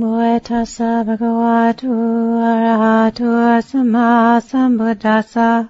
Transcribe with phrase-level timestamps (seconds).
[0.00, 1.92] Namo tassa bhagavato
[2.40, 5.68] arahato samma sambuddhassa.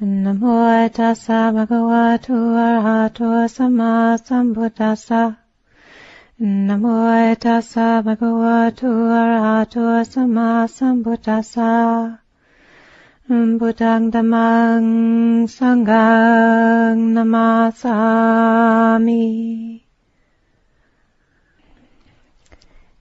[0.00, 5.36] Namo tassa bhagavato arahato samma sambuddhassa.
[6.38, 9.78] Namo tassa bhagavato arahato.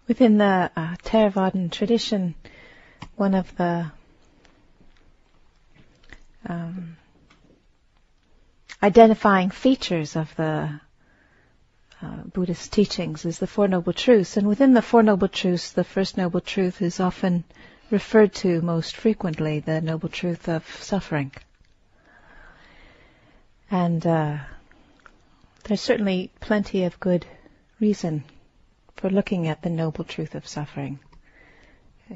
[0.08, 2.34] Within the uh, Theravadan tradition,
[3.18, 3.92] one of the
[6.46, 6.96] um,
[8.82, 10.80] identifying features of the
[12.02, 14.38] uh, Buddhist teachings is the Four Noble Truths.
[14.38, 17.44] And within the Four Noble Truths, the first Noble Truth is often
[17.92, 21.34] referred to most frequently, the Noble Truth of suffering.
[23.70, 24.38] And uh,
[25.66, 27.26] there's certainly plenty of good
[27.82, 28.24] reason
[28.98, 31.00] for looking at the noble truth of suffering.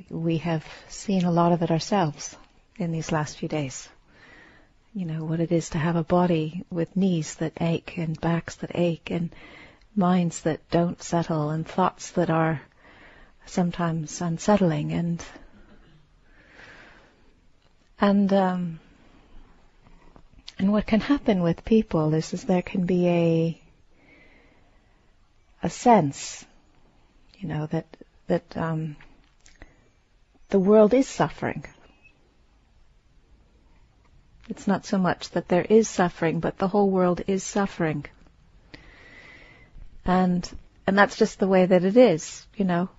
[0.09, 2.35] We have seen a lot of it ourselves
[2.77, 3.87] in these last few days.
[4.93, 8.55] You know, what it is to have a body with knees that ache and backs
[8.55, 9.34] that ache and
[9.96, 12.62] minds that don't settle and thoughts that are
[13.46, 15.24] sometimes unsettling and
[17.99, 18.79] and um,
[20.57, 23.62] and what can happen with people is, is there can be a
[25.63, 26.46] a sense
[27.41, 27.85] you know, that,
[28.27, 28.95] that, um,
[30.49, 31.65] the world is suffering.
[34.47, 38.05] It's not so much that there is suffering, but the whole world is suffering.
[40.05, 40.49] And,
[40.85, 42.89] and that's just the way that it is, you know.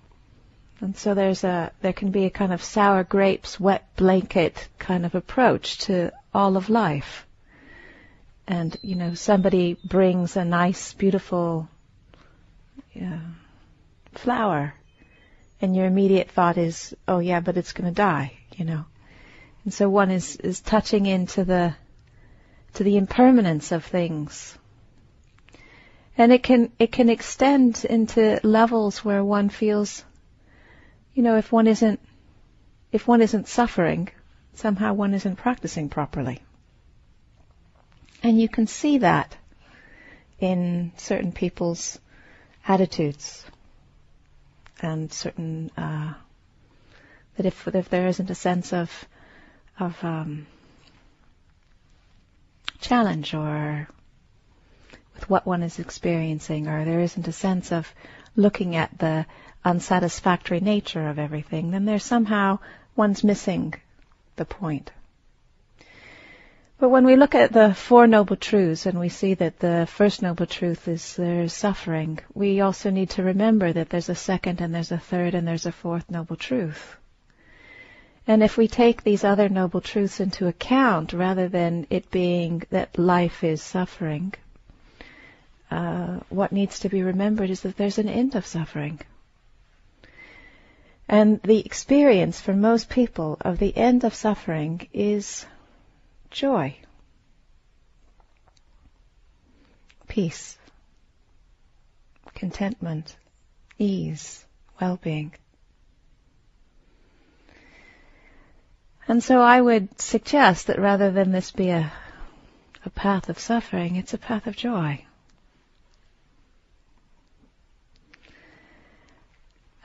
[0.81, 5.05] And so there's a, there can be a kind of sour grapes, wet blanket kind
[5.05, 7.25] of approach to all of life.
[8.45, 11.69] And, you know, somebody brings a nice, beautiful,
[12.93, 13.21] yeah,
[14.19, 14.73] flower.
[15.61, 18.85] And your immediate thought is, oh yeah, but it's going to die, you know.
[19.63, 21.73] And so one is, is touching into the,
[22.73, 24.57] to the impermanence of things.
[26.17, 30.03] And it can, it can extend into levels where one feels,
[31.13, 31.99] you know, if one isn't,
[32.91, 34.09] if one isn't suffering,
[34.53, 36.41] somehow one isn't practicing properly.
[38.21, 39.35] And you can see that
[40.39, 41.99] in certain people's
[42.67, 43.45] attitudes
[44.83, 46.13] and certain uh,
[47.37, 48.91] that if if there isn't a sense of
[49.79, 50.45] of um,
[52.79, 53.87] challenge or
[55.15, 57.91] with what one is experiencing, or there isn't a sense of
[58.35, 59.25] looking at the
[59.63, 62.59] unsatisfactory nature of everything, then there's somehow
[62.95, 63.73] one's missing
[64.35, 64.91] the point.
[66.79, 70.21] But when we look at the Four Noble Truths and we see that the first
[70.21, 74.73] Noble Truth is there's suffering, we also need to remember that there's a second and
[74.73, 76.97] there's a third and there's a fourth Noble Truth.
[78.25, 82.97] And if we take these other Noble Truths into account rather than it being that
[82.97, 84.33] life is suffering,
[85.69, 88.99] uh, what needs to be remembered is that there's an end of suffering.
[91.07, 95.45] And the experience for most people of the end of suffering is
[96.33, 96.75] joy,
[100.07, 100.57] peace,
[102.33, 103.15] contentment,
[103.77, 104.45] ease,
[104.81, 105.33] well-being.
[109.07, 111.91] And so I would suggest that rather than this be a,
[112.85, 115.05] a path of suffering, it's a path of joy.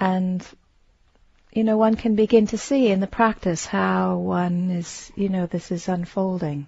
[0.00, 0.47] And
[1.53, 5.47] you know, one can begin to see in the practice how one is, you know,
[5.47, 6.66] this is unfolding.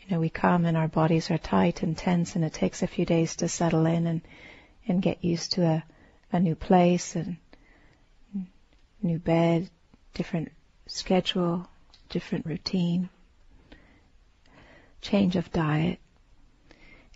[0.00, 2.86] You know, we come and our bodies are tight and tense and it takes a
[2.86, 4.22] few days to settle in and,
[4.88, 5.84] and get used to a,
[6.32, 7.36] a new place and
[9.02, 9.68] new bed,
[10.14, 10.50] different
[10.86, 11.68] schedule,
[12.08, 13.08] different routine,
[15.00, 15.98] change of diet.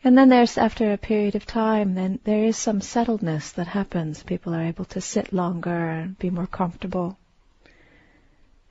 [0.06, 4.22] And then there's, after a period of time, then there is some settledness that happens.
[4.22, 7.18] People are able to sit longer and be more comfortable.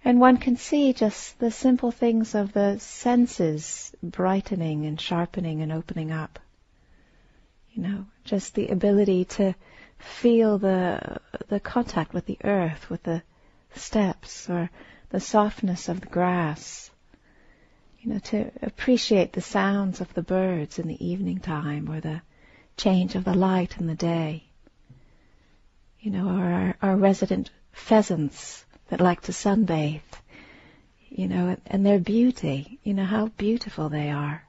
[0.05, 5.73] And one can see just the simple things of the senses brightening and sharpening and
[5.73, 6.39] opening up.
[7.73, 9.55] You know, just the ability to
[9.97, 11.17] feel the,
[11.49, 13.21] the contact with the earth, with the
[13.73, 14.69] steps, or
[15.09, 16.91] the softness of the grass,
[18.05, 22.21] you know, to appreciate the sounds of the birds in the evening time or the
[22.77, 24.43] change of the light in the day.
[25.99, 30.01] You know, or our, our resident pheasants that like to sunbathe.
[31.09, 34.43] You know, and, their beauty, you know, how beautiful they are.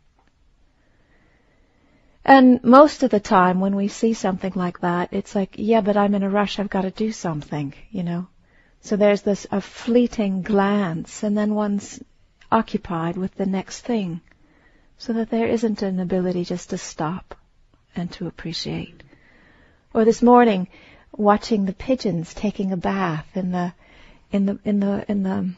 [2.25, 5.97] And most of the time when we see something like that, it's like, yeah, but
[5.97, 8.27] I'm in a rush, I've got to do something, you know.
[8.81, 12.03] So there's this a fleeting glance and then one's
[12.51, 14.21] occupied with the next thing.
[14.99, 17.37] So that there isn't an ability just to stop
[17.95, 19.03] and to appreciate.
[19.93, 20.69] Or this morning,
[21.13, 23.75] watching the pigeons taking a bath in the,
[24.33, 25.51] in the, in the, in the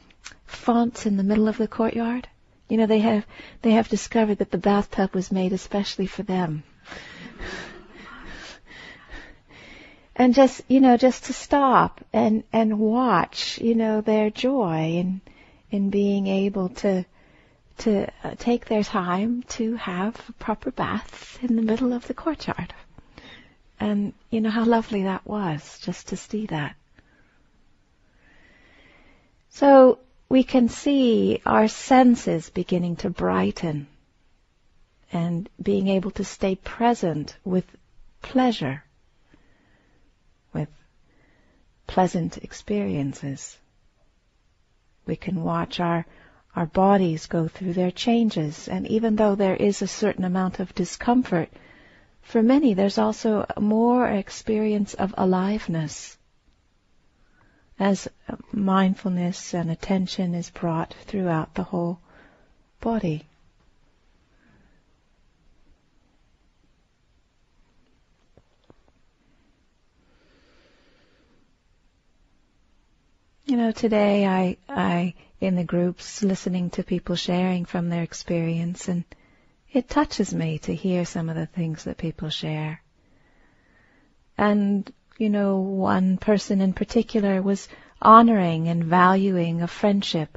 [0.49, 2.29] fonts in the middle of the courtyard.
[2.69, 3.25] You know, they have
[3.62, 6.64] they have discovered that the bathtub was made especially for them.
[10.17, 15.20] and just you know, just to stop and and watch, you know, their joy in
[15.70, 17.05] in being able to
[17.79, 22.75] to uh, take their time to have proper baths in the middle of the courtyard.
[23.79, 26.75] And you know how lovely that was just to see that.
[29.50, 33.87] So we can see our senses beginning to brighten
[35.12, 37.64] and being able to stay present with
[38.21, 38.85] pleasure,
[40.53, 40.69] with
[41.87, 43.56] pleasant experiences.
[45.08, 46.06] We can watch our,
[46.55, 50.75] our bodies go through their changes, and even though there is a certain amount of
[50.75, 51.49] discomfort,
[52.20, 56.19] for many there's also more experience of aliveness
[57.78, 58.08] as
[58.52, 62.00] mindfulness and attention is brought throughout the whole
[62.81, 63.27] body.
[73.49, 78.89] You know, today I, I, in the groups, listening to people sharing from their experience,
[78.89, 79.05] and
[79.73, 82.83] it touches me to hear some of the things that people share.
[84.37, 87.71] And you know, one person in particular was
[88.03, 90.37] honoring and valuing a friendship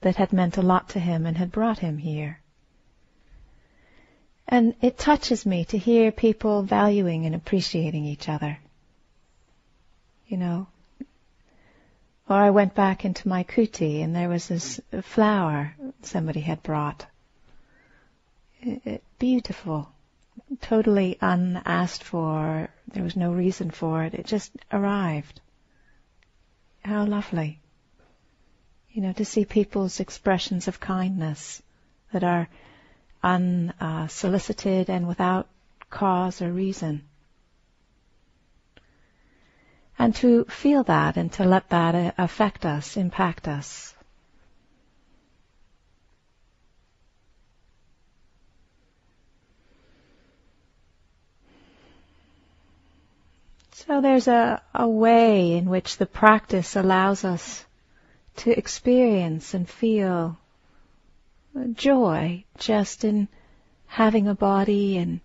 [0.00, 2.40] that had meant a lot to him and had brought him here.
[4.46, 8.60] And it touches me to hear people valuing and appreciating each other.
[10.28, 10.68] You know.
[12.30, 17.04] Or I went back into my kuti and there was this flower somebody had brought.
[19.18, 19.90] Beautiful
[20.60, 22.68] totally unasked for.
[22.88, 24.14] There was no reason for it.
[24.14, 25.40] It just arrived.
[26.84, 27.60] How lovely.
[28.92, 31.62] You know, to see people's expressions of kindness
[32.12, 32.48] that are
[33.22, 35.48] unsolicited and without
[35.90, 37.02] cause or reason.
[40.00, 43.94] And to feel that and to let that uh, affect us, impact us.
[53.72, 57.66] So there's a, a way in which the practice allows us
[58.36, 60.38] to experience and feel
[61.74, 63.28] joy just in
[63.86, 65.20] having a body and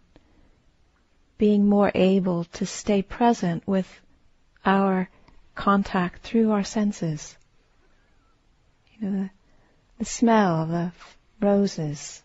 [1.38, 3.88] being more able to stay present with
[4.66, 5.10] our
[5.54, 7.38] contact through our senses.
[8.94, 9.30] You know, the,
[10.00, 10.92] the smell of the
[11.40, 12.24] roses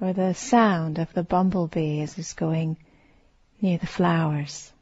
[0.00, 2.76] or the sound of the bumblebee as it's going
[3.60, 4.72] near the flowers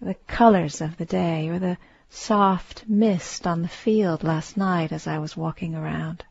[0.00, 1.76] the colors of the day or the
[2.08, 6.24] soft mist on the field last night as I was walking around.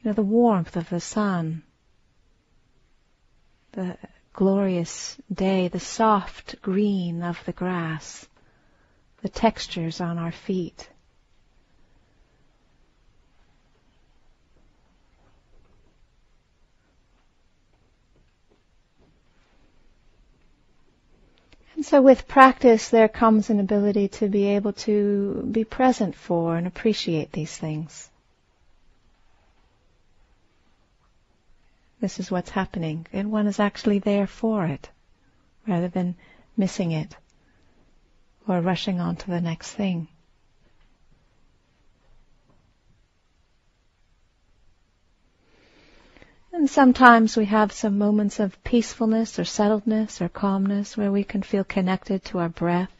[0.00, 1.62] You know, the warmth of the sun,
[3.72, 3.96] the
[4.34, 8.28] glorious day, the soft green of the grass,
[9.22, 10.90] the textures on our feet.
[21.76, 26.56] And so with practice, there comes an ability to be able to be present for
[26.56, 28.10] and appreciate these things.
[32.04, 34.90] This is what's happening, and one is actually there for it,
[35.66, 36.16] rather than
[36.54, 37.16] missing it
[38.46, 40.08] or rushing on to the next thing.
[46.52, 51.42] And sometimes we have some moments of peacefulness or settledness or calmness where we can
[51.42, 52.92] feel connected to our breath.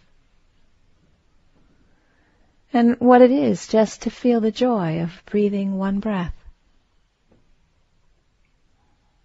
[2.72, 6.32] And what it is just to feel the joy of breathing one breath.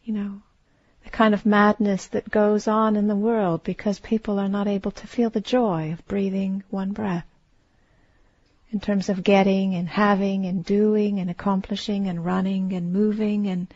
[0.10, 0.42] You know,
[1.04, 4.90] the kind of madness that goes on in the world because people are not able
[4.90, 7.28] to feel the joy of breathing one breath.
[8.72, 13.72] In terms of getting and having and doing and accomplishing and running and moving and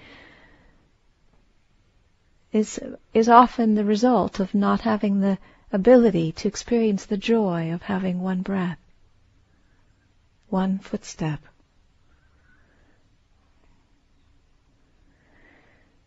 [2.51, 2.79] is
[3.13, 5.37] is often the result of not having the
[5.71, 8.79] ability to experience the joy of having one breath,
[10.49, 11.41] one footstep.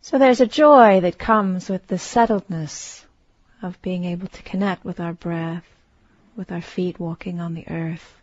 [0.07, 3.05] So there's a joy that comes with the settledness
[3.61, 5.67] of being able to connect with our breath,
[6.37, 8.23] with our feet walking on the earth,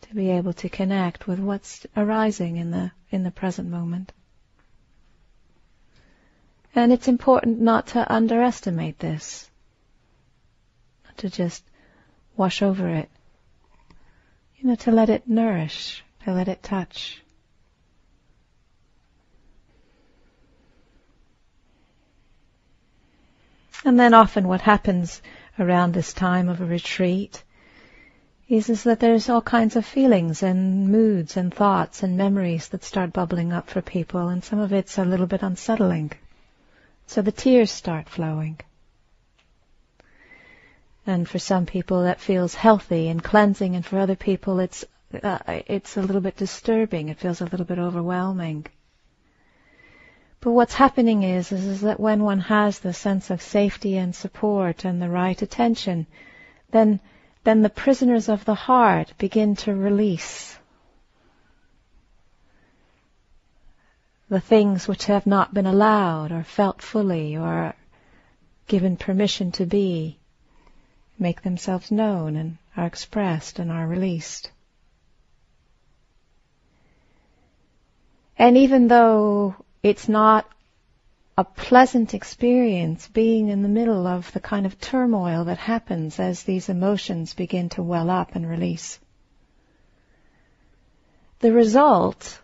[0.00, 4.12] to be able to connect with what's arising in the, in the present moment.
[6.74, 9.48] And it's important not to underestimate this,
[11.04, 11.62] not to just
[12.36, 13.08] wash over it,
[14.58, 17.22] you know, to let it nourish, to let it touch.
[23.84, 25.22] And then often what happens
[25.58, 27.42] around this time of a retreat
[28.48, 32.84] is, is that there's all kinds of feelings and moods and thoughts and memories that
[32.84, 36.12] start bubbling up for people and some of it's a little bit unsettling.
[37.06, 38.58] So the tears start flowing.
[41.06, 44.84] And for some people that feels healthy and cleansing and for other people it's,
[45.22, 47.08] uh, it's a little bit disturbing.
[47.08, 48.66] It feels a little bit overwhelming.
[50.42, 54.14] But what's happening is, is, is that when one has the sense of safety and
[54.14, 56.06] support and the right attention,
[56.70, 57.00] then,
[57.44, 60.58] then the prisoners of the heart begin to release.
[64.30, 67.74] The things which have not been allowed or felt fully or
[68.66, 70.16] given permission to be
[71.18, 74.50] make themselves known and are expressed and are released.
[78.38, 80.50] And even though it's not
[81.38, 86.42] a pleasant experience being in the middle of the kind of turmoil that happens as
[86.42, 88.98] these emotions begin to well up and release.
[91.38, 92.40] The result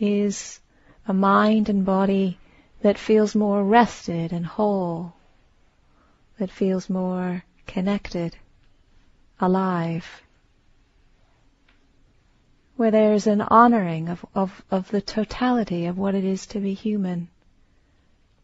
[0.00, 0.58] is
[1.06, 2.38] a mind and body
[2.82, 5.12] that feels more rested and whole,
[6.38, 8.36] that feels more connected,
[9.38, 10.22] alive
[12.80, 16.72] where there's an honoring of, of, of the totality of what it is to be
[16.72, 17.28] human,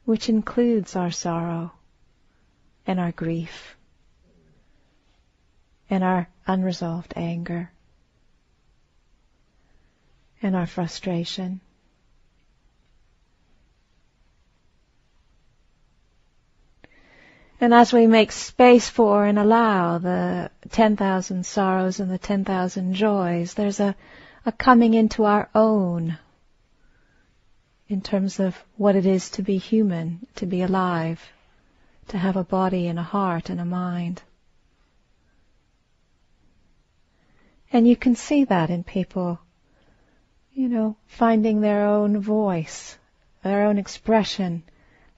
[0.05, 1.73] which includes our sorrow
[2.87, 3.79] and our grief
[5.89, 7.71] and our unresolved anger
[10.43, 11.59] and our frustration.
[17.59, 23.55] And as we make space for and allow the 10,000 sorrows and the 10,000 joys,
[23.55, 23.97] there's a,
[24.47, 26.17] a coming into our own
[27.89, 31.21] in terms of what it is to be human, to be alive,
[32.07, 34.23] to have a body and a heart and a mind.
[37.73, 39.41] And you can see that in people,
[40.55, 42.97] you know, finding their own voice,
[43.43, 44.63] their own expression,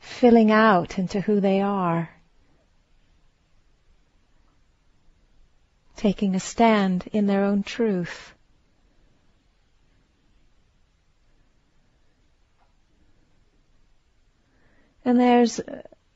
[0.00, 2.08] filling out into who they are.
[5.96, 8.34] Taking a stand in their own truth.
[15.08, 15.58] And there's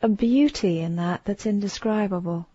[0.03, 2.47] a beauty in that that's indescribable.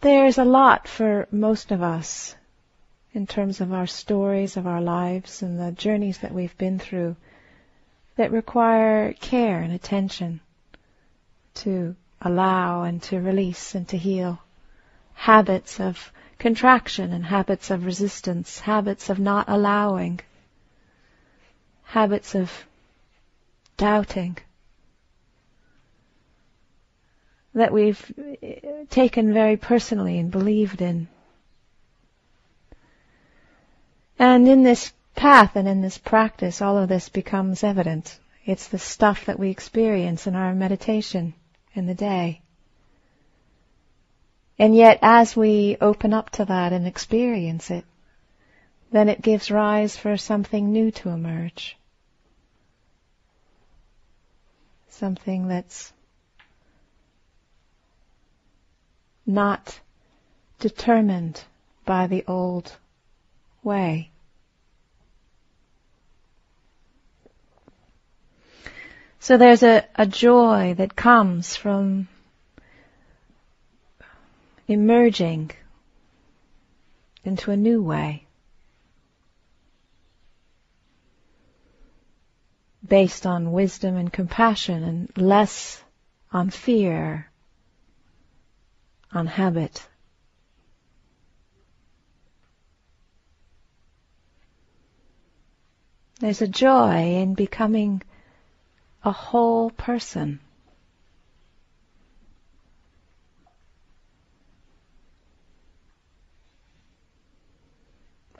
[0.00, 2.34] There's a lot for most of us
[3.12, 7.14] in terms of our stories of our lives and the journeys that we've been through
[8.16, 10.40] that require care and attention
[11.54, 14.40] to allow and to release and to heal.
[15.14, 20.20] Habits of contraction and habits of resistance, habits of not allowing,
[21.84, 22.52] habits of
[23.76, 24.36] doubting
[27.54, 31.08] that we've eh, taken very personally and believed in.
[34.18, 38.18] And in this path and in this practice, all of this becomes evident.
[38.44, 41.34] It's the stuff that we experience in our meditation
[41.74, 42.42] in the day.
[44.58, 47.84] And yet as we open up to that and experience it,
[48.90, 51.76] then it gives rise for something new to emerge.
[54.88, 55.92] Something that's
[59.26, 59.78] not
[60.58, 61.40] determined
[61.84, 62.74] by the old
[63.62, 64.10] way.
[69.20, 72.08] So there's a, a joy that comes from
[74.68, 75.50] emerging
[77.24, 78.26] into a new way.
[82.86, 85.82] Based on wisdom and compassion and less
[86.32, 87.30] on fear,
[89.12, 89.86] on habit.
[96.20, 98.02] There's a joy in becoming
[99.04, 100.40] a whole person.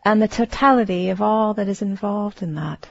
[0.04, 2.88] And the totality of all that is involved in that.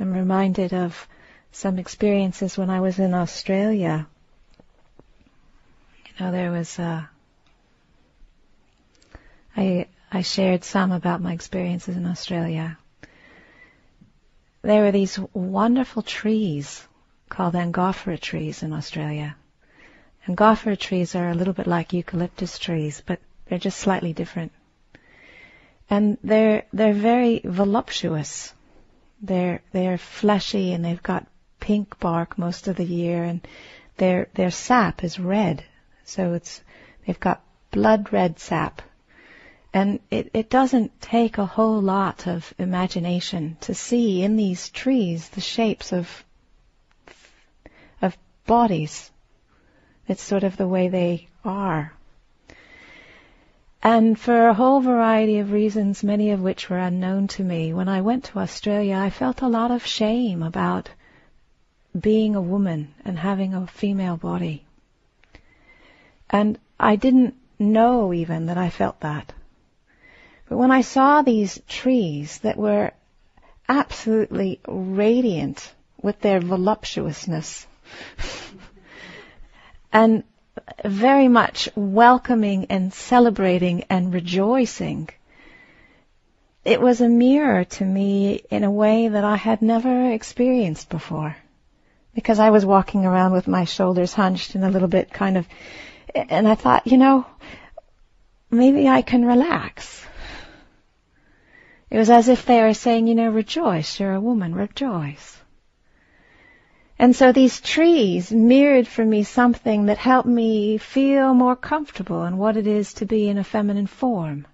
[0.00, 1.06] I'm reminded of
[1.52, 4.06] some experiences when I was in Australia.
[6.06, 7.02] You know, there was, uh,
[9.54, 12.78] I, I shared some about my experiences in Australia.
[14.62, 16.86] There are these wonderful trees
[17.28, 19.36] called Angophora trees in Australia.
[20.28, 24.52] Angophora trees are a little bit like eucalyptus trees, but they're just slightly different.
[25.88, 28.52] And they're, they're very voluptuous.
[29.22, 31.26] They're, they're fleshy and they've got
[31.58, 33.46] pink bark most of the year and
[33.96, 35.64] their, their sap is red.
[36.04, 36.62] So it's,
[37.06, 38.82] they've got blood red sap.
[39.72, 45.28] And it, it doesn't take a whole lot of imagination to see in these trees
[45.28, 46.24] the shapes of,
[48.02, 49.10] of bodies.
[50.08, 51.92] It's sort of the way they are.
[53.82, 57.88] And for a whole variety of reasons, many of which were unknown to me, when
[57.88, 60.90] I went to Australia, I felt a lot of shame about
[61.98, 64.64] being a woman and having a female body.
[66.28, 69.32] And I didn't know even that I felt that.
[70.50, 72.90] But when I saw these trees that were
[73.68, 77.68] absolutely radiant with their voluptuousness,
[79.92, 80.24] and
[80.84, 85.08] very much welcoming and celebrating and rejoicing.
[86.64, 91.36] It was a mirror to me in a way that I had never experienced before.
[92.12, 95.46] Because I was walking around with my shoulders hunched and a little bit kind of,
[96.12, 97.24] and I thought, you know,
[98.50, 100.04] maybe I can relax.
[101.90, 105.40] It was as if they were saying, you know, rejoice, you're a woman, rejoice.
[107.00, 112.36] And so these trees mirrored for me something that helped me feel more comfortable in
[112.36, 114.46] what it is to be in a feminine form.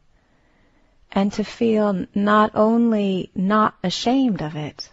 [1.13, 4.91] And to feel not only not ashamed of it,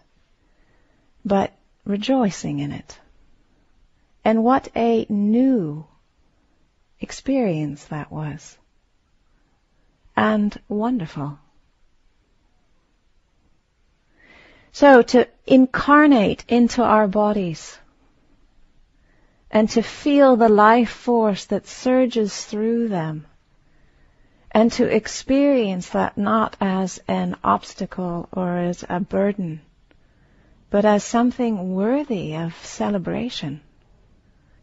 [1.24, 1.54] but
[1.86, 3.00] rejoicing in it.
[4.26, 5.86] And what a new
[7.00, 8.58] experience that was.
[10.16, 11.40] And wonderful.
[14.74, 17.78] So to incarnate into our bodies
[19.52, 23.28] and to feel the life force that surges through them
[24.50, 29.62] and to experience that not as an obstacle or as a burden,
[30.72, 33.62] but as something worthy of celebration,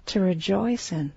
[0.07, 1.13] to rejoice in.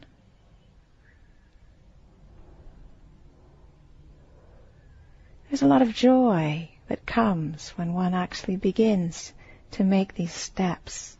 [5.49, 9.33] There's a lot of joy that comes when one actually begins
[9.71, 11.17] to make these steps.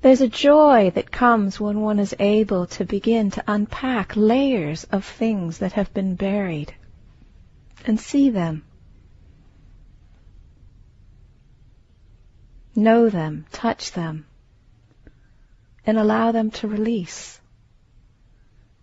[0.00, 5.04] There's a joy that comes when one is able to begin to unpack layers of
[5.04, 6.72] things that have been buried
[7.84, 8.62] and see them
[12.74, 14.26] Know them, touch them,
[15.86, 17.40] and allow them to release.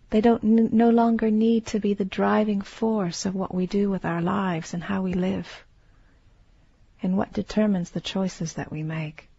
[0.10, 3.89] They don't n- no longer need to be the driving force of what we do
[3.89, 5.65] with our lives and how we live
[7.02, 9.30] and what determines the choices that we make.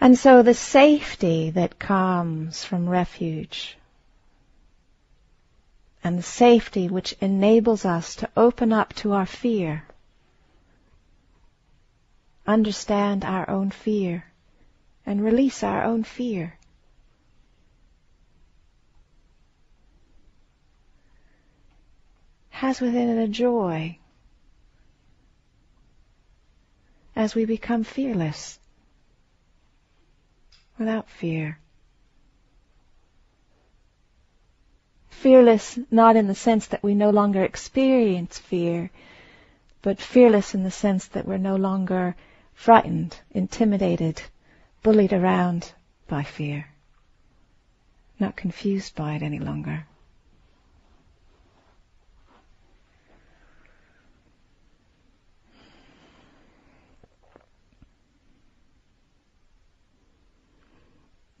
[0.00, 3.76] And so the safety that comes from refuge
[6.02, 9.84] and the safety which enables us to open up to our fear,
[12.46, 14.24] understand our own fear,
[15.04, 16.58] and release our own fear.
[22.50, 23.98] Has within it a joy
[27.14, 28.58] as we become fearless
[30.78, 31.58] without fear.
[35.22, 38.92] Fearless not in the sense that we no longer experience fear,
[39.82, 42.14] but fearless in the sense that we're no longer
[42.54, 44.22] frightened, intimidated,
[44.84, 45.72] bullied around
[46.06, 46.68] by fear.
[48.20, 49.88] Not confused by it any longer.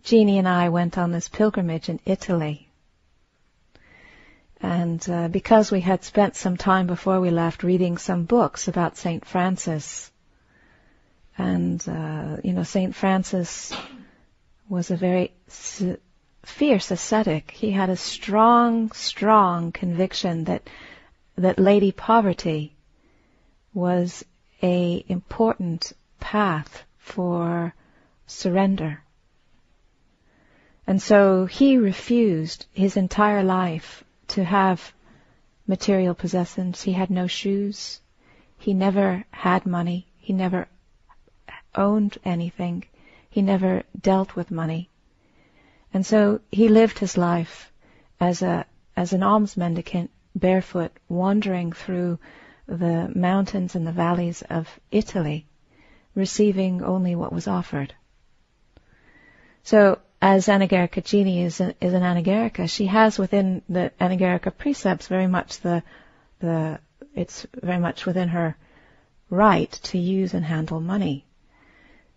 [0.02, 2.67] Jeannie and I went on this pilgrimage in Italy
[4.60, 8.96] and uh, because we had spent some time before we left reading some books about
[8.96, 9.24] St.
[9.24, 10.10] Francis,
[11.38, 12.94] and, uh, you know, St.
[12.94, 13.72] Francis
[14.68, 15.32] was a very
[16.44, 17.52] fierce ascetic.
[17.52, 20.68] He had a strong, strong conviction that,
[21.36, 22.74] that Lady Poverty
[23.72, 24.24] was
[24.62, 27.72] a important path for
[28.26, 29.00] surrender.
[30.88, 34.92] And so he refused his entire life to have
[35.66, 36.82] material possessions.
[36.82, 38.00] He had no shoes.
[38.56, 40.06] He never had money.
[40.16, 40.68] He never
[41.74, 42.84] owned anything.
[43.30, 44.88] He never dealt with money.
[45.92, 47.72] And so he lived his life
[48.20, 52.18] as a, as an alms mendicant, barefoot, wandering through
[52.66, 55.46] the mountains and the valleys of Italy,
[56.14, 57.94] receiving only what was offered.
[59.62, 65.26] So as Anagarika Jini is, is an Anagarika, she has within the Anagarika precepts very
[65.26, 65.82] much the,
[66.40, 66.80] the,
[67.14, 68.56] it's very much within her
[69.30, 71.24] right to use and handle money.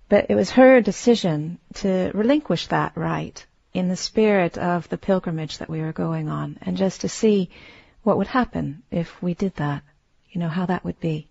[0.10, 5.60] But it was her decision to relinquish that right in the spirit of the pilgrimage
[5.60, 7.50] that we were going on and just to see
[8.04, 9.84] what would happen if we did that,
[10.32, 11.28] you know, how that would be.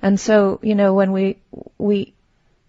[0.00, 1.38] And so, you know, when we,
[1.78, 2.14] we,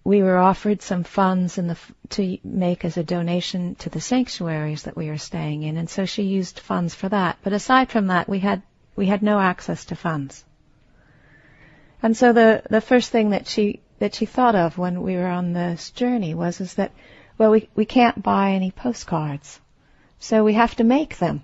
[0.04, 1.78] we were offered some funds the,
[2.10, 6.06] to make as a donation to the sanctuaries that we were staying in, and so
[6.06, 7.38] she used funds for that.
[7.44, 8.62] But aside from that, we had
[8.96, 10.44] we had no access to funds.
[12.02, 15.28] And so the the first thing that she that she thought of when we were
[15.28, 16.92] on this journey was is that
[17.38, 19.62] well we we can't buy any postcards,
[20.20, 21.44] so we have to make them.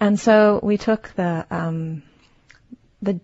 [0.00, 2.02] And so we took the um,
[3.02, 3.20] the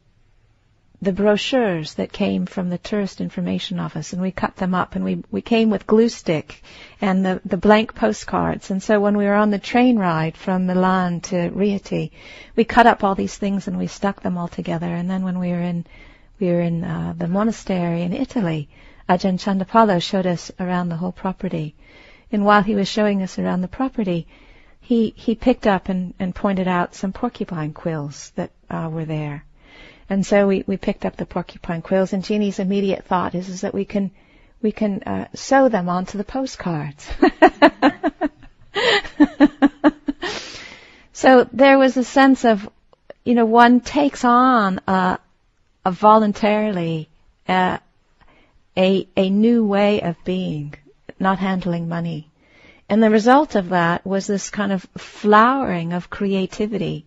[1.03, 5.05] the brochures that came from the tourist information office and we cut them up and
[5.05, 6.63] we, we came with glue stick
[7.01, 8.71] and the, the blank postcards.
[8.71, 12.13] And so when we were on the train ride from Milan to Rieti,
[12.55, 14.87] we cut up all these things and we stuck them all together.
[14.87, 15.85] And then when we were in,
[16.39, 18.69] we were in uh, the monastery in Italy,
[19.09, 21.75] Ajahn Chandapalo showed us around the whole property.
[22.31, 24.29] And while he was showing us around the property,
[24.81, 29.45] he, he picked up and, and pointed out some porcupine quills that uh, were there.
[30.09, 33.63] And so we, we picked up the porcupine quills, and Jeannie's immediate thought is, is
[33.63, 34.11] that we can
[34.61, 37.09] we can uh, sew them onto the postcards.
[41.13, 42.69] so there was a sense of,
[43.25, 45.19] you know, one takes on a,
[45.85, 47.09] a voluntarily
[47.49, 47.79] uh,
[48.77, 50.75] a a new way of being,
[51.19, 52.31] not handling money,
[52.89, 57.05] and the result of that was this kind of flowering of creativity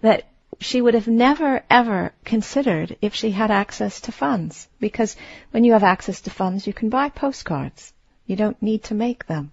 [0.00, 0.27] that
[0.60, 4.68] she would have never ever considered if she had access to funds.
[4.80, 5.16] Because
[5.52, 7.92] when you have access to funds, you can buy postcards.
[8.26, 9.50] You don't need to make them.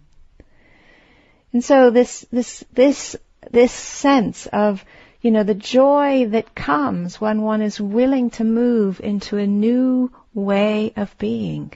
[1.54, 3.16] And so this, this, this,
[3.50, 4.84] this sense of,
[5.22, 10.12] you know, the joy that comes when one is willing to move into a new
[10.34, 11.72] way of being.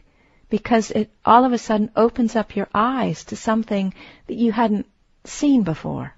[0.50, 3.94] Because it all of a sudden opens up your eyes to something
[4.28, 4.88] that you hadn't
[5.24, 6.15] seen before.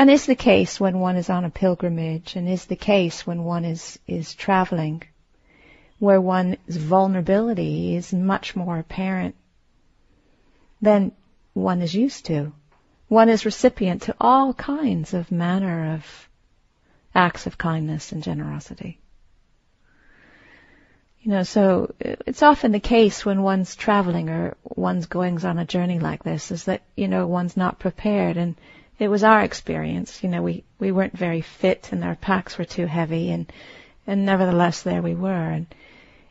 [0.00, 3.44] And is the case when one is on a pilgrimage and is the case when
[3.44, 5.02] one is, is traveling,
[5.98, 9.34] where one's vulnerability is much more apparent
[10.80, 11.12] than
[11.52, 12.54] one is used to.
[13.08, 16.30] One is recipient to all kinds of manner of
[17.14, 19.02] acts of kindness and generosity.
[21.20, 25.66] You know, so it's often the case when one's traveling or one's going on a
[25.66, 28.56] journey like this is that, you know, one's not prepared and
[29.00, 30.22] it was our experience.
[30.22, 33.50] You know, we, we weren't very fit and our packs were too heavy and,
[34.06, 35.30] and nevertheless there we were.
[35.30, 35.66] And,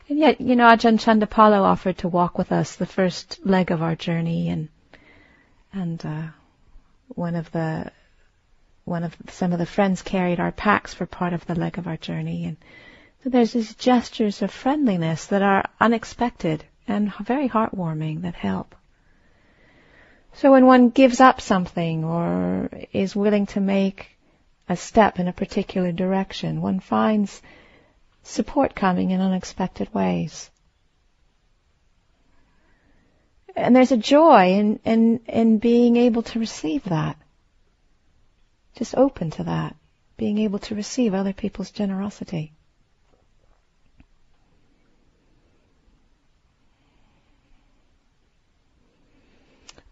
[0.07, 3.81] and yet, you know, Ajahn Chandapalo offered to walk with us the first leg of
[3.81, 4.69] our journey and,
[5.73, 6.27] and, uh,
[7.09, 7.91] one of the,
[8.85, 11.87] one of, some of the friends carried our packs for part of the leg of
[11.87, 12.57] our journey and
[13.23, 18.75] so there's these gestures of friendliness that are unexpected and very heartwarming that help.
[20.33, 24.17] So when one gives up something or is willing to make
[24.67, 27.41] a step in a particular direction, one finds
[28.23, 30.49] support coming in unexpected ways.
[33.55, 37.17] And there's a joy in, in, in being able to receive that.
[38.75, 39.75] Just open to that.
[40.15, 42.53] Being able to receive other people's generosity.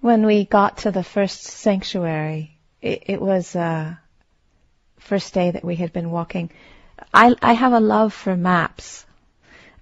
[0.07, 3.93] When we got to the first sanctuary, it, it was uh,
[4.99, 6.49] first day that we had been walking.
[7.13, 9.05] I, I have a love for maps,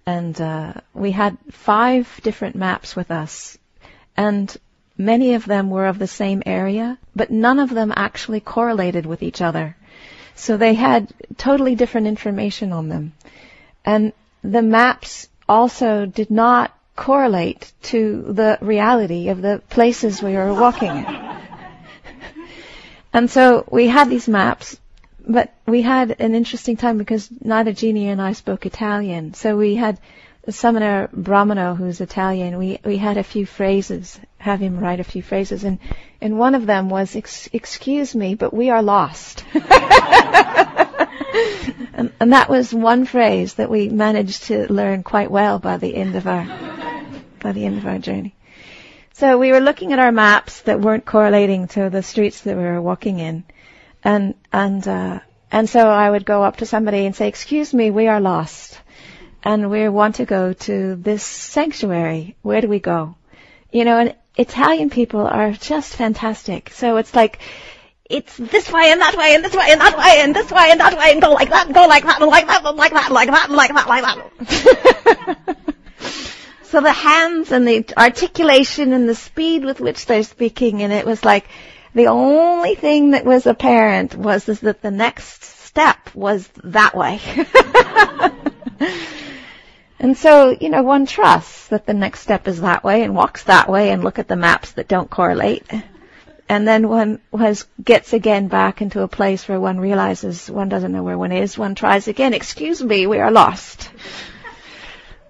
[0.04, 3.60] and uh, we had five different maps with us,
[4.18, 4.58] and
[4.98, 9.22] many of them were of the same area, but none of them actually correlated with
[9.22, 9.78] each other.
[10.34, 13.14] So they had totally different information on them.
[13.86, 14.12] And
[14.42, 20.90] the maps also did not correlate to the reality of the places we were walking
[20.90, 21.06] in.
[23.14, 24.80] and so we had these maps,
[25.28, 29.34] but we had an interesting time because neither Jeannie and I spoke Italian.
[29.34, 30.00] So we had
[30.44, 35.04] the samanera Brahmano, who's Italian, we, we had a few phrases, have him write a
[35.04, 35.80] few phrases, and,
[36.22, 39.44] and one of them was, excuse me, but we are lost.
[41.94, 45.96] and, and that was one phrase that we managed to learn quite well by the
[45.96, 46.46] end of our,
[47.40, 48.36] by the end of our journey.
[49.14, 52.64] So we were looking at our maps that weren't correlating to the streets that we
[52.64, 53.46] were walking in,
[54.04, 57.90] and, and, uh, and so I would go up to somebody and say, excuse me,
[57.90, 58.80] we are lost
[59.44, 62.36] and we want to go to this sanctuary.
[62.44, 63.16] Where do we go?
[63.72, 66.70] You know, and Italian people are just fantastic.
[66.72, 67.40] So it's like,
[68.10, 70.68] it's this way and that way and this way and that way and this way
[70.70, 72.78] and that way and go like that and go like that and like that and
[72.78, 74.04] like that and like that and like that like
[75.48, 75.68] that.
[76.64, 81.06] so the hands and the articulation and the speed with which they're speaking and it
[81.06, 81.48] was like
[81.96, 87.20] the only thing that was apparent was that the next step was that way.
[90.00, 93.44] And so, you know, one trusts that the next step is that way and walks
[93.44, 95.64] that way and look at the maps that don't correlate.
[96.48, 100.92] And then one has, gets again back into a place where one realizes one doesn't
[100.92, 101.58] know where one is.
[101.58, 102.34] One tries again.
[102.34, 103.90] Excuse me, we are lost.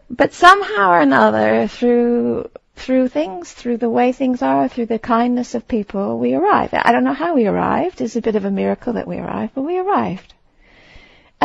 [0.10, 5.56] But somehow or another, through through things, through the way things are, through the kindness
[5.56, 6.70] of people, we arrive.
[6.74, 8.02] I don't know how we arrived.
[8.02, 10.35] It's a bit of a miracle that we arrived, but we arrived.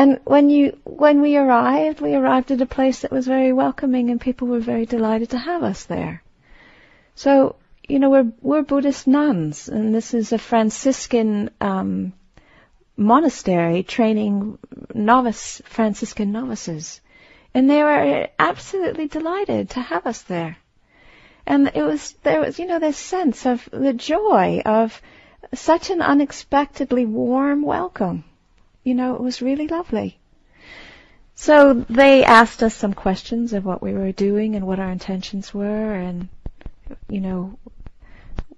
[0.01, 4.09] And when you, when we arrived, we arrived at a place that was very welcoming
[4.09, 6.23] and people were very delighted to have us there.
[7.17, 12.15] So, you know, we're, we're Buddhist nuns and this is a Franciscan, um,
[12.97, 14.59] monastery training
[14.95, 17.03] novice, Franciscan novices.
[17.53, 20.57] And they were absolutely delighted to have us there.
[21.45, 24.99] And it was, there was, you know, this sense of the joy of
[25.53, 28.25] such an unexpectedly warm welcome.
[28.83, 30.19] You know, it was really lovely.
[31.35, 35.55] So they asked us some questions of what we were doing and what our intentions
[35.55, 36.29] were and,
[37.09, 37.59] you know,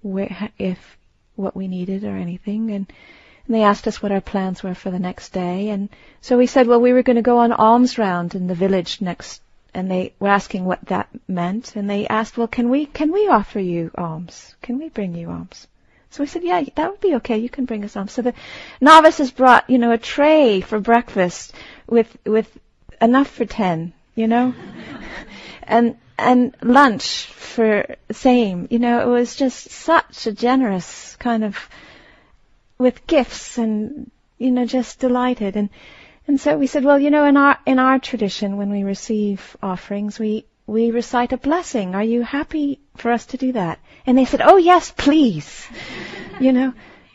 [0.02, 0.98] where, if,
[1.36, 2.70] what we needed or anything.
[2.70, 2.92] And,
[3.46, 5.68] and they asked us what our plans were for the next day.
[5.68, 5.88] And
[6.20, 9.00] so we said, well, we were going to go on alms round in the village
[9.00, 9.42] next,
[9.74, 11.76] and they were asking what that meant.
[11.76, 14.56] And they asked, well, can we, can we offer you alms?
[14.60, 15.66] Can we bring you alms?
[16.12, 17.38] So we said, yeah, that would be okay.
[17.38, 18.06] You can bring us some.
[18.06, 18.34] So the
[18.82, 21.54] novices brought, you know, a tray for breakfast
[21.86, 22.54] with, with
[23.00, 24.54] enough for 10, you know?
[25.62, 28.68] and, and lunch for same.
[28.70, 31.58] You know, it was just such a generous kind of,
[32.76, 35.56] with gifts and, you know, just delighted.
[35.56, 35.70] And,
[36.28, 39.56] and so we said, well, you know, in our, in our tradition, when we receive
[39.62, 41.94] offerings, we, we recite a blessing.
[41.94, 43.78] Are you happy for us to do that?
[44.06, 45.66] And they said, oh yes, please.
[46.40, 46.72] you know.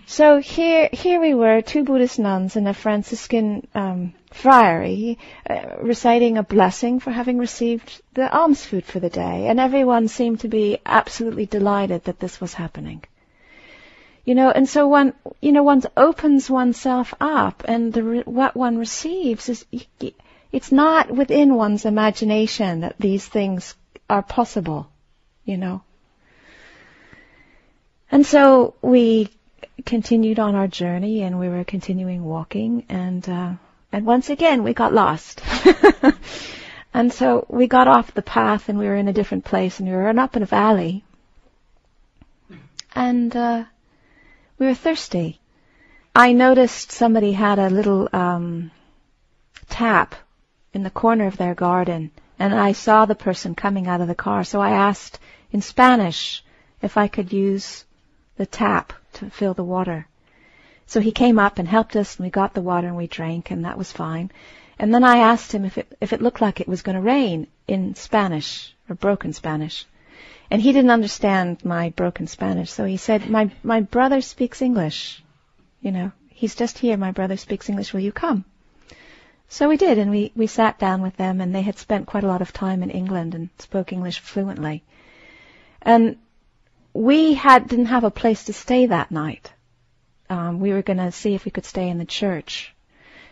[0.10, 5.18] So here, here we were, two Buddhist nuns in a Franciscan um, friary,
[5.50, 10.08] uh, reciting a blessing for having received the alms food for the day, and everyone
[10.08, 13.04] seemed to be absolutely delighted that this was happening.
[14.24, 18.78] You know, and so one, you know, one opens oneself up, and the, what one
[18.78, 19.66] receives is
[20.52, 23.76] it's not within one's imagination that these things
[24.10, 24.90] are possible,
[25.46, 25.82] you know.
[28.12, 29.30] And so we
[29.86, 33.54] continued on our journey and we were continuing walking and, uh,
[33.92, 35.42] and once again we got lost.
[36.94, 39.90] and so we got off the path and we were in a different place and
[39.90, 41.04] we were up in a valley.
[42.96, 43.66] And, uh,
[44.58, 45.40] we were thirsty.
[46.16, 48.72] I noticed somebody had a little, um,
[49.70, 50.16] tap
[50.74, 54.16] in the corner of their garden, and I saw the person coming out of the
[54.16, 55.20] car, so I asked
[55.52, 56.44] in Spanish
[56.82, 57.86] if I could use
[58.38, 60.08] the tap to fill the water.
[60.86, 63.52] So he came up and helped us, and we got the water and we drank,
[63.52, 64.32] and that was fine.
[64.80, 67.02] And then I asked him if it, if it looked like it was going to
[67.02, 69.86] rain in Spanish, or broken Spanish.
[70.50, 75.22] And he didn't understand my broken Spanish, so he said, my, my brother speaks English.
[75.82, 78.46] You know, he's just here, my brother speaks English, will you come?
[79.50, 82.24] So we did, and we, we sat down with them, and they had spent quite
[82.24, 84.84] a lot of time in England and spoke English fluently.
[85.82, 86.18] And
[86.94, 89.54] we had didn't have a place to stay that night.
[90.30, 92.76] Um, we were going to see if we could stay in the church,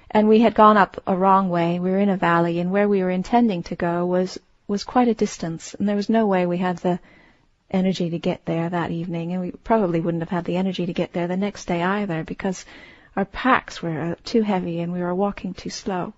[0.10, 1.80] and we had gone up a wrong way.
[1.80, 5.10] We were in a valley, and where we were intending to go was was quite
[5.10, 7.00] a distance, and there was no way we had the
[7.70, 10.94] energy to get there that evening, and we probably wouldn't have had the energy to
[10.94, 12.66] get there the next day either because
[13.16, 16.14] our packs were uh, too heavy and we were walking too slow.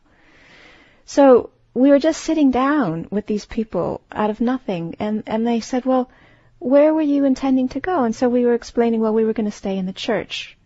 [1.06, 5.60] So we were just sitting down with these people out of nothing, and, and they
[5.60, 6.10] said, well,
[6.60, 8.04] where were you intending to go?
[8.04, 10.58] And so we were explaining, well, we were going to stay in the church.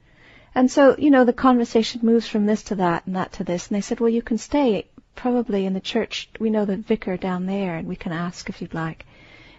[0.55, 3.67] And so, you know, the conversation moves from this to that and that to this.
[3.67, 6.29] And they said, well, you can stay probably in the church.
[6.39, 9.05] We know the vicar down there and we can ask if you'd like.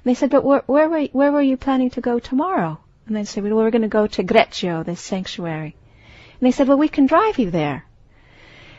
[0.05, 2.79] And they said, but where, where, were, where were you planning to go tomorrow?
[3.07, 5.77] And they said, well, we're going to go to Greccio, this sanctuary.
[6.43, 7.85] And they said, well, we can drive you there.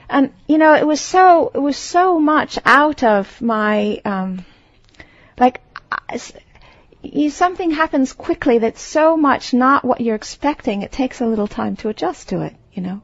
[0.09, 4.43] And, you know, it was so, it was so much out of my, um,
[5.39, 5.61] like,
[7.01, 11.47] you, something happens quickly that's so much not what you're expecting, it takes a little
[11.47, 13.01] time to adjust to it, you know.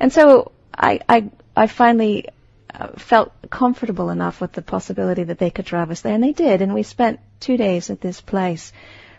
[0.00, 2.26] And so I, I, I finally
[2.74, 6.32] uh, felt comfortable enough with the possibility that they could drive us there, and they
[6.32, 8.72] did, and we spent two days at this place.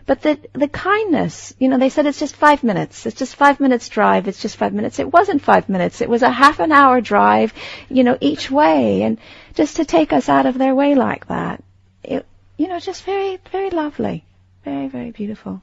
[0.08, 3.04] But the the kindness, you know, they said it's just five minutes.
[3.04, 4.26] It's just five minutes drive.
[4.26, 4.98] It's just five minutes.
[5.00, 6.00] It wasn't five minutes.
[6.00, 7.52] It was a half an hour drive,
[7.90, 9.18] you know, each way, and
[9.52, 11.62] just to take us out of their way like that,
[12.02, 12.24] it,
[12.56, 14.24] you know, just very very lovely,
[14.64, 15.60] very very beautiful.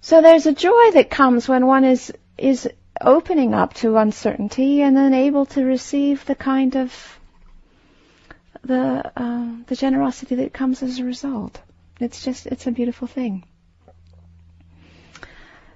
[0.00, 2.68] So there's a joy that comes when one is is
[3.00, 7.18] opening up to uncertainty and then able to receive the kind of
[8.62, 11.60] the uh, the generosity that comes as a result.
[12.00, 13.44] It's just, it's a beautiful thing.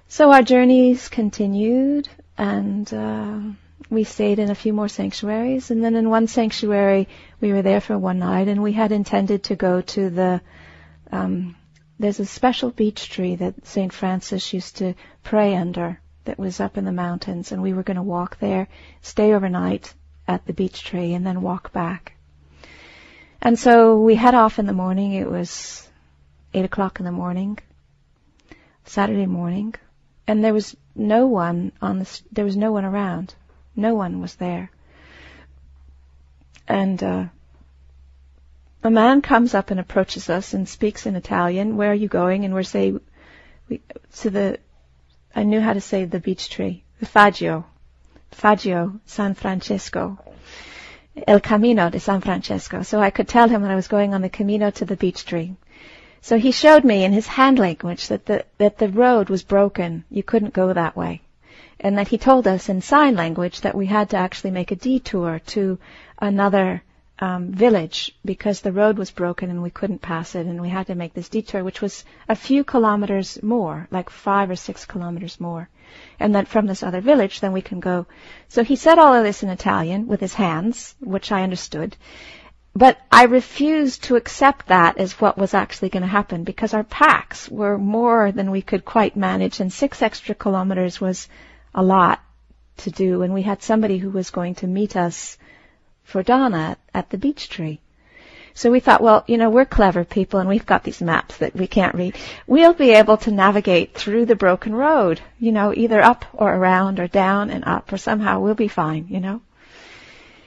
[0.07, 2.07] So our journeys continued,
[2.37, 3.39] and uh,
[3.89, 5.71] we stayed in a few more sanctuaries.
[5.71, 7.07] And then in one sanctuary,
[7.41, 10.41] we were there for one night, and we had intended to go to the.
[11.11, 11.55] Um,
[11.99, 13.91] there's a special beech tree that St.
[13.93, 17.97] Francis used to pray under that was up in the mountains, and we were going
[17.97, 18.67] to walk there,
[19.01, 19.93] stay overnight
[20.27, 22.13] at the beech tree, and then walk back.
[23.41, 25.13] And so we head off in the morning.
[25.13, 25.87] It was
[26.53, 27.57] eight o'clock in the morning,
[28.85, 29.75] Saturday morning,
[30.27, 33.35] and there was no one on the, there was no one around.
[33.75, 34.71] No one was there.
[36.67, 37.25] And, uh,
[38.83, 41.77] a man comes up and approaches us and speaks in Italian.
[41.77, 42.43] Where are you going?
[42.43, 42.63] And we're
[43.69, 43.81] we,
[44.17, 44.59] to the,
[45.33, 47.63] I knew how to say the beech tree, the Faggio,
[48.31, 50.19] Faggio San Francesco,
[51.27, 52.83] El Camino de San Francesco.
[52.83, 55.25] So I could tell him that I was going on the Camino to the beech
[55.25, 55.55] tree.
[56.23, 60.05] So he showed me in his hand language that the, that the road was broken.
[60.09, 61.21] You couldn't go that way.
[61.81, 64.77] And that he told us in sign language that we had to actually make a
[64.77, 65.77] detour to
[66.17, 66.81] another
[67.19, 70.87] um, village because the road was broken and we couldn't pass it and we had
[70.87, 75.41] to make this detour which was a few kilometers more, like five or six kilometers
[75.41, 75.67] more.
[76.21, 78.05] And then from this other village then we can go.
[78.47, 81.97] So he said all of this in Italian with his hands, which I understood.
[82.75, 86.83] But I refused to accept that as what was actually going to happen because our
[86.83, 91.27] packs were more than we could quite manage and six extra kilometers was
[91.75, 92.19] a lot
[92.77, 95.37] to do and we had somebody who was going to meet us
[96.03, 97.79] for dana at the beech tree.
[98.55, 101.55] So we thought, well, you know, we're clever people and we've got these maps that
[101.55, 102.15] we can't read.
[102.47, 106.99] We'll be able to navigate through the broken road, you know, either up or around
[106.99, 109.41] or down and up or somehow we'll be fine, you know.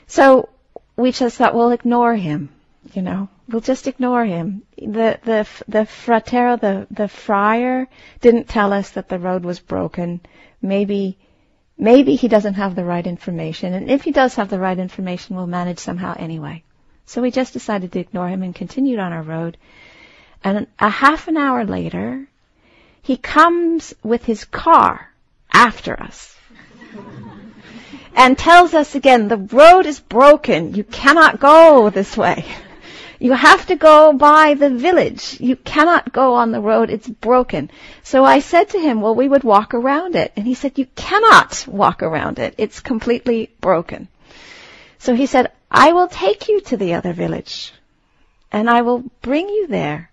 [0.07, 0.49] So
[0.97, 2.49] we just thought we'll ignore him,
[2.95, 4.63] you know, we'll just ignore him.
[4.79, 7.89] The the the fratero, the the friar,
[8.21, 10.21] didn't tell us that the road was broken.
[10.63, 11.19] Maybe
[11.77, 15.37] maybe he doesn't have the right information, and if he does have the right information,
[15.37, 16.63] we'll manage somehow anyway.
[17.05, 19.57] So we just decided to ignore him and continued on our road.
[20.43, 22.27] And a half an hour later,
[23.03, 25.13] he comes with his car
[25.53, 26.37] after us
[28.17, 30.75] and tells us again, the road is broken.
[30.75, 32.47] You cannot go this way.
[33.19, 35.41] You have to go by the village.
[35.41, 36.91] You cannot go on the road.
[36.91, 37.71] It's broken.
[38.03, 40.33] So I said to him, well, we would walk around it.
[40.37, 42.55] And he said, you cannot walk around it.
[42.59, 44.09] It's completely broken.
[44.99, 47.73] So he said, I will take you to the other village
[48.51, 50.11] and I will bring you there.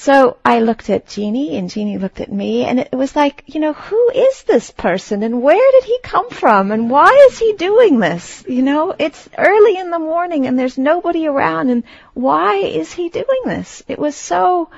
[0.00, 3.60] So I looked at Jeannie and Jeannie looked at me and it was like, you
[3.60, 7.52] know, who is this person and where did he come from and why is he
[7.52, 8.42] doing this?
[8.48, 11.84] You know, it's early in the morning and there's nobody around and
[12.14, 13.82] why is he doing this?
[13.88, 14.70] It was so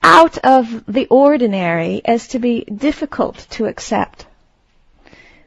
[0.00, 4.26] out of the ordinary as to be difficult to accept.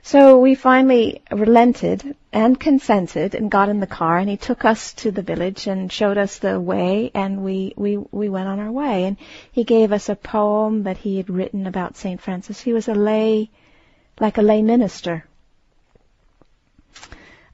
[0.03, 4.93] So we finally relented and consented and got in the car and he took us
[4.95, 8.71] to the village and showed us the way and we, we, we went on our
[8.71, 9.17] way and
[9.51, 12.21] he gave us a poem that he had written about St.
[12.21, 12.61] Francis.
[12.61, 13.49] He was a lay,
[14.19, 15.25] like a lay minister.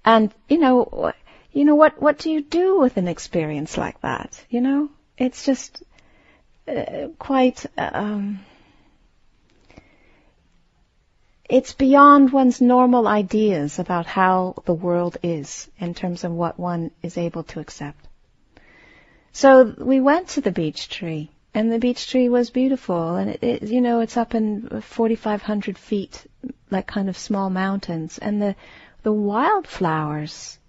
[0.03, 1.13] And, you know,
[1.53, 4.43] you know, what, what do you do with an experience like that?
[4.49, 4.89] You know?
[5.19, 5.83] it's just
[6.67, 7.65] uh, quite.
[7.77, 8.39] Um,
[11.49, 16.91] it's beyond one's normal ideas about how the world is in terms of what one
[17.01, 18.07] is able to accept.
[19.31, 23.43] So we went to the beech tree, and the beech tree was beautiful, and it,
[23.43, 26.25] it you know, it's up in 4,500 feet,
[26.69, 28.55] like kind of small mountains, and the
[29.01, 30.59] the wildflowers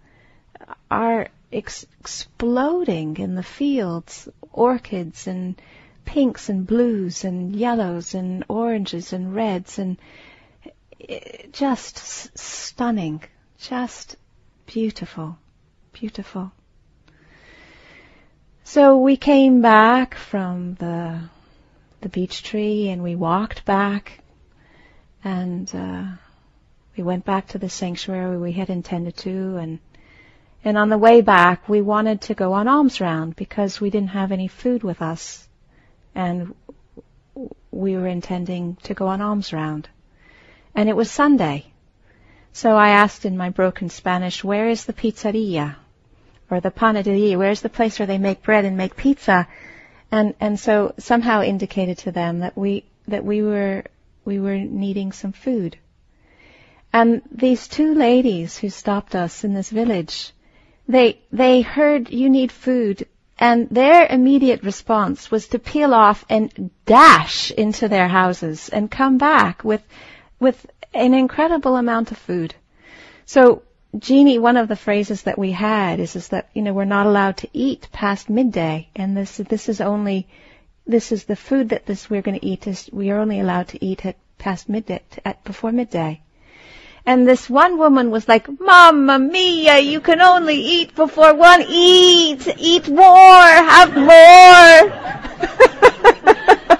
[0.90, 5.60] are ex- exploding in the fields, orchids and
[6.04, 9.98] pinks and blues and yellows and oranges and reds and
[11.53, 13.22] just stunning,
[13.59, 14.16] just
[14.66, 15.38] beautiful,
[15.92, 16.53] beautiful.
[18.64, 21.20] So we came back from the
[22.03, 24.20] the beech tree and we walked back
[25.22, 26.05] and uh,
[26.96, 29.78] we went back to the sanctuary we had intended to and
[30.64, 34.11] and on the way back we wanted to go on alms round because we didn't
[34.11, 35.46] have any food with us
[36.14, 36.55] and
[37.70, 39.88] we were intending to go on alms round
[40.74, 41.66] and it was Sunday.
[42.52, 45.76] So I asked in my broken Spanish, where is the pizzeria?
[46.50, 47.38] Or the panaderia?
[47.38, 49.46] Where's the place where they make bread and make pizza?
[50.10, 53.84] And, and so somehow indicated to them that we, that we were,
[54.24, 55.76] we were needing some food.
[56.92, 60.32] And these two ladies who stopped us in this village,
[60.88, 63.06] they, they heard you need food
[63.40, 69.16] and their immediate response was to peel off and dash into their houses and come
[69.16, 69.82] back with
[70.41, 72.55] with an incredible amount of food.
[73.26, 73.62] So,
[73.97, 77.07] Jeannie, one of the phrases that we had is, is that, you know, we're not
[77.07, 80.26] allowed to eat past midday, and this, this is only,
[80.86, 83.68] this is the food that this we're going to eat is, we are only allowed
[83.68, 86.20] to eat at past midday, at, before midday.
[87.07, 92.49] And this one woman was like, Mamma mia, you can only eat before one eats.
[92.59, 95.01] Eat more, have more.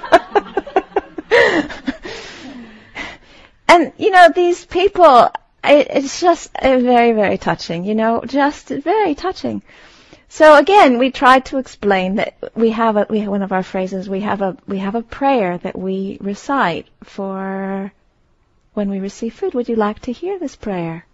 [3.71, 5.31] And, you know, these people,
[5.63, 9.61] it, it's just uh, very, very touching, you know, just very touching.
[10.27, 13.63] So again, we tried to explain that we have a, we have one of our
[13.63, 17.93] phrases, we have a, we have a prayer that we recite for
[18.73, 19.53] when we receive food.
[19.53, 21.05] Would you like to hear this prayer?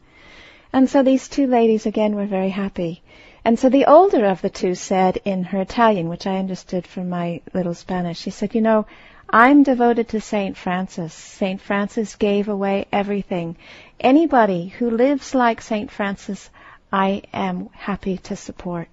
[0.74, 3.04] And so these two ladies again were very happy.
[3.46, 7.08] And so the older of the two said in her Italian, which I understood from
[7.08, 8.88] my little Spanish, she said, you know,
[9.30, 10.56] I'm devoted to St.
[10.56, 11.14] Francis.
[11.14, 11.60] St.
[11.60, 13.58] Francis gave away everything.
[14.00, 15.92] Anybody who lives like St.
[15.92, 16.50] Francis,
[16.92, 18.88] I am happy to support.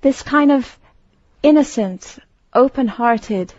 [0.00, 0.78] This kind of
[1.42, 2.18] innocent,
[2.54, 3.52] open-hearted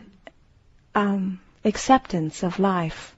[0.96, 3.16] um, acceptance of life.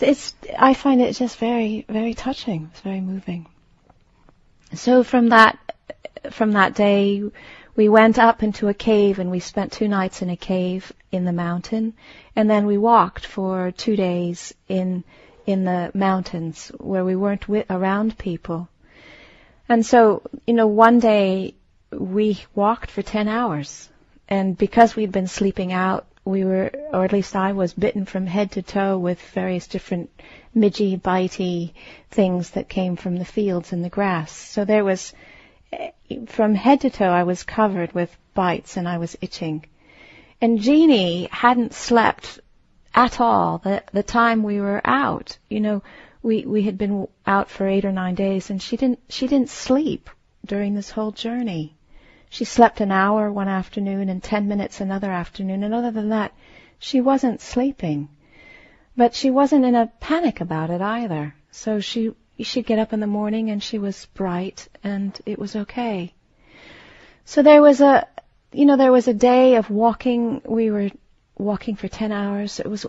[0.00, 2.70] It's, I find it just very, very touching.
[2.72, 3.46] It's very moving.
[4.74, 5.58] So from that,
[6.30, 7.22] from that day,
[7.76, 11.24] we went up into a cave and we spent two nights in a cave in
[11.24, 11.94] the mountain.
[12.36, 15.04] And then we walked for two days in
[15.46, 18.68] in the mountains where we weren't with, around people.
[19.68, 21.54] And so you know one day
[21.90, 23.88] we walked for 10 hours.
[24.28, 28.26] And because we'd been sleeping out we were or at least I was bitten from
[28.26, 30.10] head to toe with various different
[30.56, 31.72] midgy bitey
[32.10, 34.32] things that came from the fields and the grass.
[34.32, 35.12] So there was
[36.26, 39.64] from head to toe, I was covered with bites and I was itching.
[40.40, 42.40] And Jeannie hadn't slept
[42.94, 45.38] at all the, the time we were out.
[45.48, 45.82] You know,
[46.22, 49.50] we, we had been out for eight or nine days and she didn't, she didn't
[49.50, 50.10] sleep
[50.44, 51.76] during this whole journey.
[52.30, 56.32] She slept an hour one afternoon and ten minutes another afternoon and other than that,
[56.78, 58.08] she wasn't sleeping.
[58.96, 61.34] But she wasn't in a panic about it either.
[61.50, 65.54] So she she'd get up in the morning and she was bright and it was
[65.54, 66.12] okay.
[67.24, 68.06] So there was a,
[68.52, 70.42] you know, there was a day of walking.
[70.44, 70.90] We were
[71.38, 72.60] walking for 10 hours.
[72.60, 72.86] It was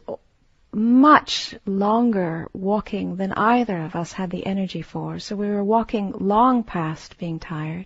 [0.73, 5.19] much longer walking than either of us had the energy for.
[5.19, 7.85] So we were walking long past being tired.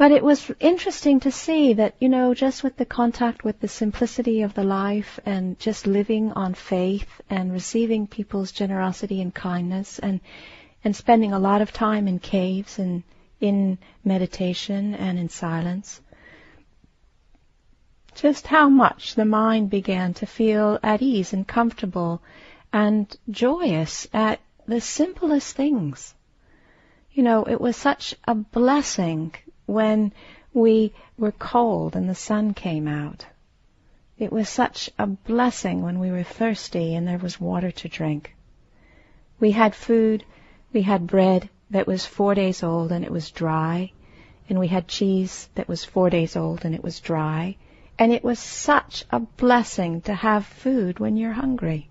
[0.00, 3.68] But it was interesting to see that, you know, just with the contact with the
[3.68, 9.98] simplicity of the life and just living on faith and receiving people's generosity and kindness
[9.98, 10.20] and,
[10.82, 13.02] and spending a lot of time in caves and
[13.42, 16.00] in meditation and in silence,
[18.14, 22.22] just how much the mind began to feel at ease and comfortable
[22.72, 26.14] and joyous at the simplest things.
[27.12, 29.34] You know, it was such a blessing
[29.70, 30.12] when
[30.52, 33.24] we were cold and the sun came out.
[34.18, 38.34] It was such a blessing when we were thirsty and there was water to drink.
[39.38, 40.24] We had food,
[40.72, 43.92] we had bread that was four days old and it was dry,
[44.48, 47.56] and we had cheese that was four days old and it was dry.
[47.98, 51.88] And it was such a blessing to have food when you're hungry.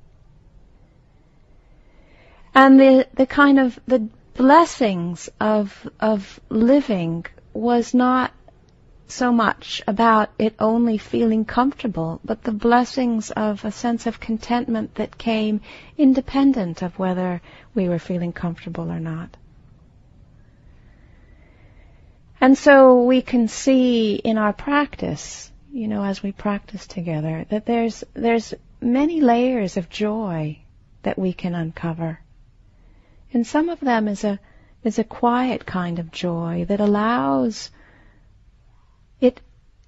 [2.54, 7.26] And the, the kind of, the blessings of, of living
[7.60, 8.32] was not
[9.08, 14.96] so much about it only feeling comfortable, but the blessings of a sense of contentment
[14.96, 15.62] that came
[15.98, 17.42] independent of whether
[17.74, 19.36] we were feeling comfortable or not.
[22.40, 27.66] And so we can see in our practice, you know, as we practice together, that
[27.66, 30.60] there's, there's many layers of joy
[31.04, 32.20] that we can uncover.
[33.34, 34.40] And some of them is a,
[34.84, 37.70] is a quiet kind of joy that allows
[39.20, 39.42] it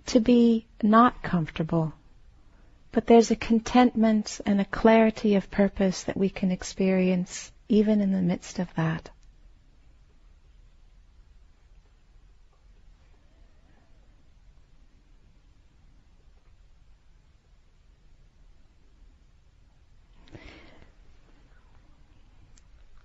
[0.08, 1.94] to be not comfortable.
[2.92, 8.12] But there's a contentment and a clarity of purpose that we can experience even in
[8.12, 9.10] the midst of that.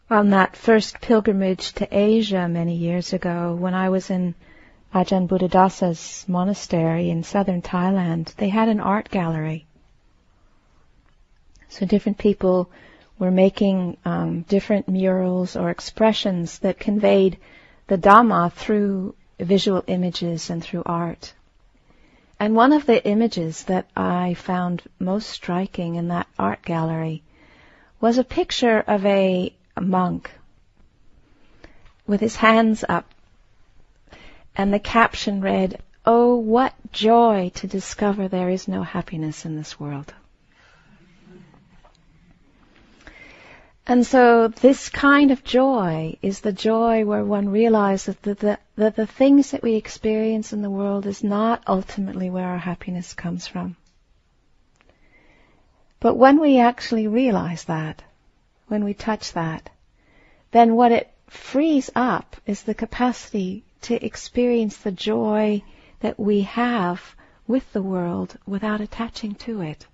[0.08, 4.34] On that first pilgrimage to Asia many years ago, when I was in
[4.94, 9.66] Ajahn Buddhadasa's monastery in southern Thailand, they had an art gallery.
[11.68, 12.70] So different people
[13.18, 17.38] were making um, different murals or expressions that conveyed
[17.88, 21.34] the Dhamma through visual images and through art.
[22.38, 27.22] And one of the images that I found most striking in that art gallery
[28.00, 30.30] was a picture of a a monk
[32.06, 33.10] with his hands up.
[34.56, 39.78] And the caption read, Oh, what joy to discover there is no happiness in this
[39.78, 40.14] world.
[43.88, 48.96] And so this kind of joy is the joy where one realizes that the, that
[48.96, 53.46] the things that we experience in the world is not ultimately where our happiness comes
[53.46, 53.76] from.
[56.00, 58.02] But when we actually realize that,
[58.68, 59.70] when we touch that,
[60.50, 65.62] then what it frees up is the capacity to experience the joy
[66.00, 67.14] that we have
[67.46, 69.86] with the world without attaching to it.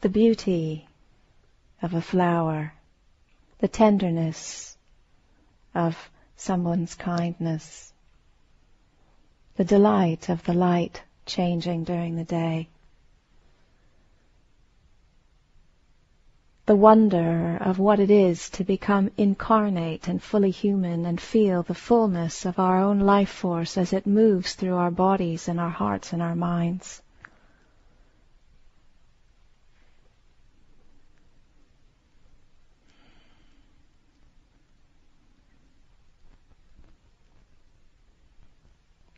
[0.00, 0.86] The beauty
[1.82, 2.72] of a flower,
[3.58, 4.76] the tenderness
[5.74, 7.92] of someone's kindness,
[9.56, 12.68] the delight of the light changing during the day.
[16.66, 21.74] The wonder of what it is to become incarnate and fully human and feel the
[21.74, 26.14] fullness of our own life force as it moves through our bodies and our hearts
[26.14, 27.02] and our minds.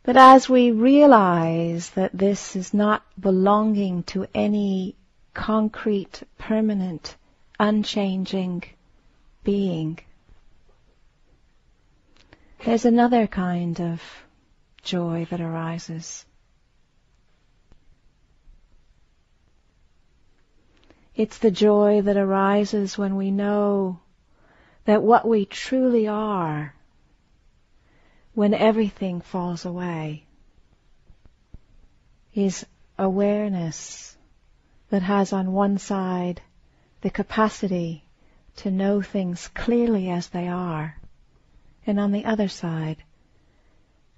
[0.03, 4.95] But as we realize that this is not belonging to any
[5.33, 7.15] concrete, permanent
[7.59, 8.63] unchanging
[9.43, 9.99] being.
[12.65, 14.01] There's another kind of
[14.83, 16.25] joy that arises.
[21.15, 23.99] It's the joy that arises when we know
[24.85, 26.75] that what we truly are,
[28.33, 30.25] when everything falls away,
[32.35, 32.65] is
[32.99, 34.15] awareness
[34.89, 36.41] that has on one side
[37.07, 38.03] the capacity
[38.57, 40.97] to know things clearly as they are,
[41.85, 42.97] and on the other side,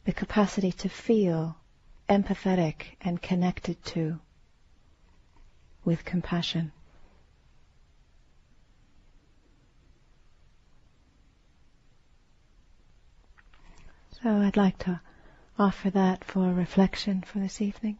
[0.05, 1.55] the capacity to feel
[2.09, 4.19] empathetic and connected to
[5.85, 6.71] with compassion.
[14.23, 14.99] So I'd like to
[15.59, 17.99] offer that for reflection for this evening.